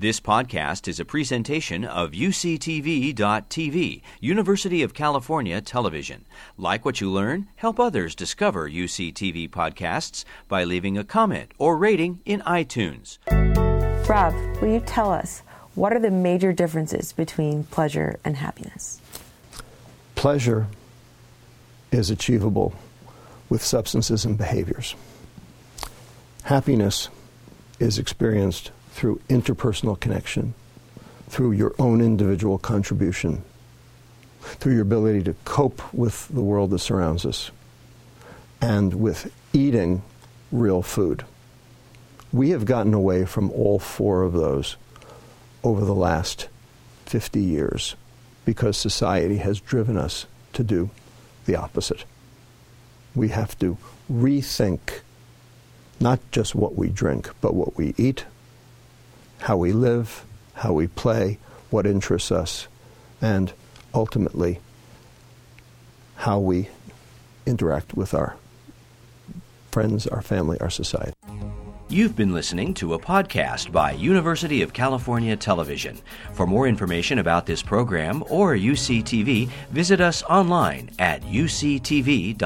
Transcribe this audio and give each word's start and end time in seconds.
This 0.00 0.20
podcast 0.20 0.86
is 0.86 1.00
a 1.00 1.04
presentation 1.04 1.84
of 1.84 2.12
UCTV.tv, 2.12 4.02
University 4.20 4.84
of 4.84 4.94
California 4.94 5.60
Television. 5.60 6.24
Like 6.56 6.84
what 6.84 7.00
you 7.00 7.10
learn? 7.10 7.48
Help 7.56 7.80
others 7.80 8.14
discover 8.14 8.70
UCTV 8.70 9.50
podcasts 9.50 10.24
by 10.46 10.62
leaving 10.62 10.96
a 10.96 11.02
comment 11.02 11.50
or 11.58 11.76
rating 11.76 12.20
in 12.24 12.42
iTunes. 12.42 13.18
Rob, 14.08 14.34
will 14.62 14.68
you 14.68 14.78
tell 14.78 15.10
us 15.12 15.42
what 15.74 15.92
are 15.92 15.98
the 15.98 16.12
major 16.12 16.52
differences 16.52 17.12
between 17.12 17.64
pleasure 17.64 18.20
and 18.24 18.36
happiness? 18.36 19.00
Pleasure 20.14 20.68
is 21.90 22.08
achievable 22.08 22.72
with 23.48 23.64
substances 23.64 24.24
and 24.24 24.38
behaviors. 24.38 24.94
Happiness 26.44 27.08
is 27.80 27.98
experienced 27.98 28.70
through 28.90 29.20
interpersonal 29.28 29.98
connection, 29.98 30.54
through 31.28 31.52
your 31.52 31.74
own 31.78 32.00
individual 32.00 32.58
contribution, 32.58 33.42
through 34.40 34.72
your 34.72 34.82
ability 34.82 35.22
to 35.22 35.34
cope 35.44 35.92
with 35.92 36.28
the 36.28 36.42
world 36.42 36.70
that 36.70 36.78
surrounds 36.78 37.26
us, 37.26 37.50
and 38.60 38.94
with 38.94 39.32
eating 39.52 40.02
real 40.50 40.82
food. 40.82 41.24
We 42.32 42.50
have 42.50 42.64
gotten 42.64 42.94
away 42.94 43.24
from 43.24 43.50
all 43.52 43.78
four 43.78 44.22
of 44.22 44.32
those 44.32 44.76
over 45.62 45.84
the 45.84 45.94
last 45.94 46.48
50 47.06 47.40
years 47.40 47.96
because 48.44 48.76
society 48.76 49.38
has 49.38 49.60
driven 49.60 49.96
us 49.96 50.26
to 50.52 50.62
do 50.62 50.90
the 51.46 51.56
opposite. 51.56 52.04
We 53.14 53.28
have 53.28 53.58
to 53.58 53.76
rethink 54.10 55.00
not 56.00 56.20
just 56.30 56.54
what 56.54 56.76
we 56.76 56.88
drink, 56.88 57.30
but 57.40 57.54
what 57.54 57.76
we 57.76 57.94
eat, 57.96 58.24
how 59.40 59.56
we 59.56 59.72
live, 59.72 60.24
how 60.54 60.72
we 60.72 60.86
play, 60.86 61.38
what 61.70 61.86
interests 61.86 62.32
us, 62.32 62.68
and 63.20 63.52
ultimately 63.94 64.60
how 66.16 66.38
we 66.38 66.68
interact 67.46 67.94
with 67.94 68.12
our 68.14 68.36
friends, 69.70 70.06
our 70.06 70.22
family, 70.22 70.58
our 70.60 70.70
society. 70.70 71.12
You've 71.90 72.16
been 72.16 72.34
listening 72.34 72.74
to 72.74 72.92
a 72.92 72.98
podcast 72.98 73.72
by 73.72 73.92
University 73.92 74.60
of 74.60 74.74
California 74.74 75.36
Television. 75.36 75.98
For 76.34 76.46
more 76.46 76.68
information 76.68 77.18
about 77.18 77.46
this 77.46 77.62
program 77.62 78.22
or 78.28 78.54
UCTV, 78.54 79.48
visit 79.70 80.00
us 80.00 80.22
online 80.24 80.90
at 80.98 81.22
uctv.tv. 81.22 82.38